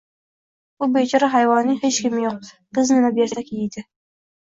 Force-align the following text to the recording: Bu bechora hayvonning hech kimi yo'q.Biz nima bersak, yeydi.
Bu 0.83 0.87
bechora 0.95 1.29
hayvonning 1.35 1.79
hech 1.85 2.01
kimi 2.07 2.25
yo'q.Biz 2.25 2.97
nima 2.97 3.15
bersak, 3.23 3.57
yeydi. 3.61 3.91